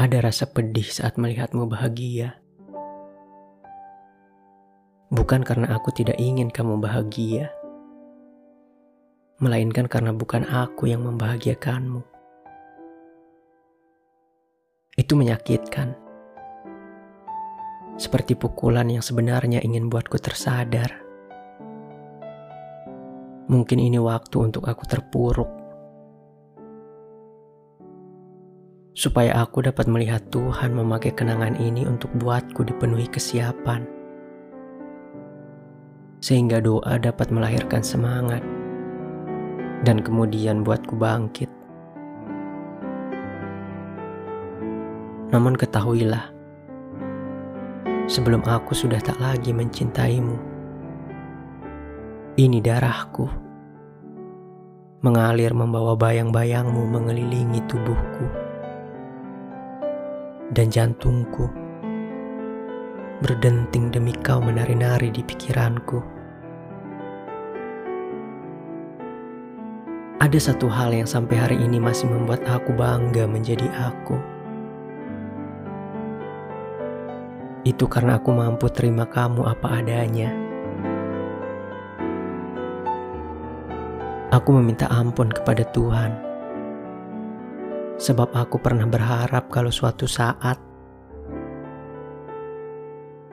Ada 0.00 0.24
rasa 0.24 0.48
pedih 0.48 0.88
saat 0.88 1.20
melihatmu 1.20 1.68
bahagia. 1.68 2.40
Bukan 5.12 5.44
karena 5.44 5.76
aku 5.76 5.92
tidak 5.92 6.16
ingin 6.16 6.48
kamu 6.48 6.80
bahagia, 6.80 7.52
melainkan 9.44 9.84
karena 9.92 10.16
bukan 10.16 10.48
aku 10.48 10.88
yang 10.88 11.04
membahagiakanmu. 11.04 12.00
Itu 14.96 15.20
menyakitkan, 15.20 15.92
seperti 18.00 18.40
pukulan 18.40 18.88
yang 18.88 19.04
sebenarnya 19.04 19.60
ingin 19.60 19.92
buatku 19.92 20.16
tersadar. 20.16 20.96
Mungkin 23.52 23.76
ini 23.76 24.00
waktu 24.00 24.48
untuk 24.48 24.64
aku 24.64 24.88
terpuruk 24.88 25.59
supaya 29.00 29.32
aku 29.40 29.64
dapat 29.64 29.88
melihat 29.88 30.20
Tuhan 30.28 30.76
memakai 30.76 31.16
kenangan 31.16 31.56
ini 31.56 31.88
untuk 31.88 32.12
buatku 32.20 32.68
dipenuhi 32.68 33.08
kesiapan, 33.08 33.88
sehingga 36.20 36.60
doa 36.60 37.00
dapat 37.00 37.32
melahirkan 37.32 37.80
semangat 37.80 38.44
dan 39.88 40.04
kemudian 40.04 40.60
buatku 40.60 41.00
bangkit. 41.00 41.48
Namun, 45.32 45.56
ketahuilah, 45.56 46.28
sebelum 48.04 48.44
aku 48.44 48.76
sudah 48.76 49.00
tak 49.00 49.16
lagi 49.16 49.56
mencintaimu, 49.56 50.36
ini 52.36 52.60
darahku 52.60 53.32
mengalir 55.00 55.56
membawa 55.56 55.96
bayang-bayangmu 55.96 56.84
mengelilingi 56.84 57.64
tubuhku 57.64 58.49
dan 60.50 60.66
jantungku 60.66 61.46
berdenting 63.20 63.92
demi 63.92 64.16
kau 64.24 64.40
menari-nari 64.40 65.12
di 65.12 65.20
pikiranku. 65.20 66.00
Ada 70.20 70.52
satu 70.52 70.68
hal 70.68 70.92
yang 70.92 71.08
sampai 71.08 71.36
hari 71.36 71.56
ini 71.60 71.80
masih 71.80 72.08
membuat 72.08 72.44
aku 72.44 72.72
bangga 72.76 73.24
menjadi 73.24 73.68
aku. 73.72 74.16
Itu 77.64 77.88
karena 77.88 78.16
aku 78.16 78.32
mampu 78.32 78.68
terima 78.72 79.04
kamu 79.04 79.48
apa 79.48 79.68
adanya. 79.80 80.32
Aku 84.32 84.56
meminta 84.56 84.88
ampun 84.88 85.28
kepada 85.28 85.64
Tuhan 85.72 86.29
sebab 88.00 88.32
aku 88.32 88.56
pernah 88.56 88.88
berharap 88.88 89.52
kalau 89.52 89.68
suatu 89.68 90.08
saat 90.08 90.56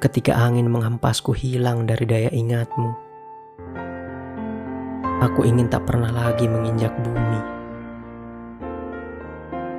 ketika 0.00 0.32
angin 0.40 0.72
menghempasku 0.72 1.36
hilang 1.36 1.84
dari 1.84 2.08
daya 2.08 2.30
ingatmu, 2.32 2.96
aku 5.20 5.44
ingin 5.44 5.68
tak 5.68 5.84
pernah 5.84 6.08
lagi 6.08 6.48
menginjak 6.48 6.96
bumi. 7.04 7.52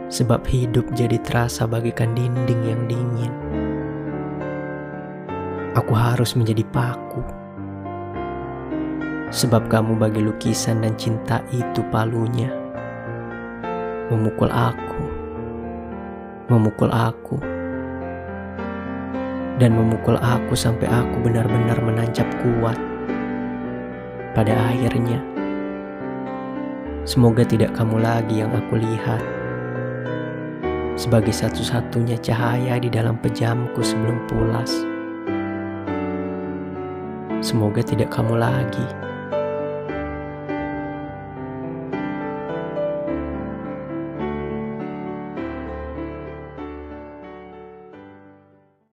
Sebab 0.06 0.46
hidup 0.46 0.86
jadi 0.94 1.18
terasa 1.18 1.66
bagikan 1.66 2.14
dinding 2.14 2.62
yang 2.62 2.82
dingin. 2.86 3.34
Aku 5.74 5.98
harus 5.98 6.38
menjadi 6.38 6.62
paku. 6.70 7.26
Sebab 9.34 9.66
kamu 9.66 9.98
bagi 9.98 10.22
lukisan 10.22 10.86
dan 10.86 10.94
cinta 10.96 11.42
itu 11.52 11.82
palunya 11.90 12.65
memukul 14.06 14.54
aku, 14.54 15.02
memukul 16.46 16.94
aku, 16.94 17.42
dan 19.58 19.74
memukul 19.74 20.14
aku 20.22 20.54
sampai 20.54 20.86
aku 20.86 21.26
benar-benar 21.26 21.82
menancap 21.82 22.30
kuat. 22.46 22.78
Pada 24.38 24.54
akhirnya, 24.70 25.18
semoga 27.08 27.42
tidak 27.48 27.74
kamu 27.74 28.04
lagi 28.04 28.46
yang 28.46 28.54
aku 28.54 28.78
lihat 28.78 29.24
sebagai 31.00 31.34
satu-satunya 31.34 32.22
cahaya 32.22 32.78
di 32.78 32.94
dalam 32.94 33.18
pejamku 33.18 33.82
sebelum 33.82 34.22
pulas. 34.30 34.70
Semoga 37.42 37.82
tidak 37.82 38.14
kamu 38.14 38.38
lagi 38.38 38.86